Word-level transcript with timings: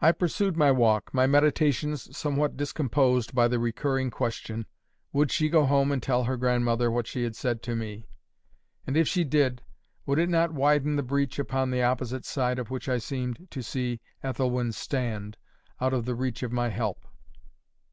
I 0.00 0.10
pursued 0.10 0.56
my 0.56 0.72
walk, 0.72 1.14
my 1.14 1.28
meditations 1.28 2.16
somewhat 2.18 2.56
discomposed 2.56 3.32
by 3.32 3.46
the 3.46 3.60
recurring 3.60 4.10
question:—Would 4.10 5.30
she 5.30 5.48
go 5.48 5.66
home 5.66 5.92
and 5.92 6.02
tell 6.02 6.24
her 6.24 6.36
grandmother 6.36 6.90
what 6.90 7.06
she 7.06 7.22
had 7.22 7.36
said 7.36 7.62
to 7.62 7.76
me? 7.76 8.08
And, 8.88 8.96
if 8.96 9.06
she 9.06 9.22
did, 9.22 9.62
would 10.04 10.18
it 10.18 10.28
not 10.30 10.52
widen 10.52 10.96
the 10.96 11.04
breach 11.04 11.38
upon 11.38 11.70
the 11.70 11.80
opposite 11.84 12.24
side 12.24 12.58
of 12.58 12.70
which 12.72 12.88
I 12.88 12.98
seemed 12.98 13.46
to 13.52 13.62
see 13.62 14.00
Ethelwyn 14.20 14.72
stand, 14.72 15.36
out 15.80 15.94
of 15.94 16.06
the 16.06 16.16
reach 16.16 16.42
of 16.42 16.50
my 16.50 16.68
help? 16.70 17.06